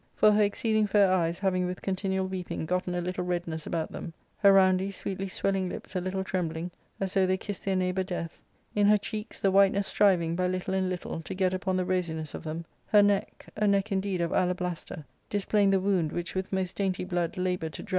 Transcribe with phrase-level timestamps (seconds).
[0.15, 4.13] For her exceeding fair eyes having with continual weeping gotten a little redness about them;
[4.39, 8.39] her roundy, sweetly swelling lips a little trembling, as though they kissed their neighbour Death;
[8.73, 12.33] in her cheeks, the whiteness striving, by little and little, to get upon the rosiness
[12.33, 16.51] of them; her neck— a neck in deed of alablaster*— displaying the wound which with
[16.51, 17.79] most dainty blood laboured to drown his own beauties; so as here * Alablaster— T\i\%
[17.79, 17.89] word (Gr.